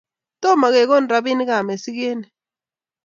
Tomo 0.41 0.67
kekonu 0.73 1.05
robinikab 1.11 1.63
misiget 1.67 2.15
ni 2.19 2.27